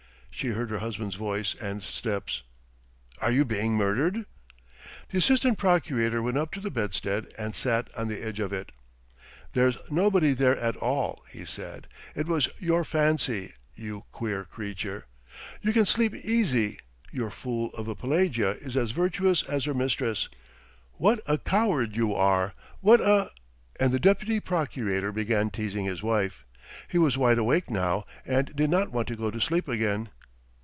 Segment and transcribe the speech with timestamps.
[0.33, 2.41] She heard her husband's voice and steps.
[3.19, 4.25] "Are you being murdered?"
[5.09, 8.51] The assistant procurator went up to the bedstead and sat down on the edge of
[8.51, 8.71] it.
[9.53, 11.87] "There's nobody there at all," he said.
[12.15, 15.05] "It was your fancy, you queer creature....
[15.61, 16.79] You can sleep easy,
[17.11, 20.27] your fool of a Pelagea is as virtuous as her mistress.
[20.93, 22.53] What a coward you are!
[22.79, 23.29] What a...."
[23.79, 26.45] And the deputy procurator began teasing his wife.
[26.87, 30.09] He was wide awake now and did not want to go to sleep again.